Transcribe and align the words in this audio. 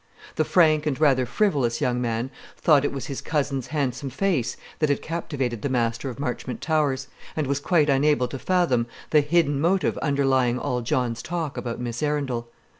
The 0.35 0.43
frank 0.45 0.87
and 0.87 0.99
rather 0.99 1.27
frivolous 1.27 1.79
young 1.79 2.01
man 2.01 2.31
thought 2.57 2.83
it 2.83 2.91
was 2.91 3.05
his 3.05 3.21
cousin's 3.21 3.67
handsome 3.67 4.09
face 4.09 4.57
that 4.79 4.89
had 4.89 4.99
captivated 4.99 5.61
the 5.61 5.69
master 5.69 6.09
of 6.09 6.19
Marchmont 6.19 6.59
Towers, 6.59 7.07
and 7.35 7.45
was 7.45 7.59
quite 7.59 7.87
unable 7.87 8.27
to 8.29 8.39
fathom 8.39 8.87
the 9.11 9.21
hidden 9.21 9.61
motive 9.61 9.99
underlying 9.99 10.57
all 10.57 10.81
John's 10.81 11.21
talk 11.21 11.55
about 11.55 11.79
Miss 11.79 12.01
Arundel. 12.01 12.47